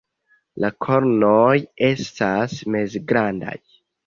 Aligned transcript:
La 0.63 0.71
kornoj 0.85 1.59
estas 1.89 2.57
mezgrandaj. 2.79 3.55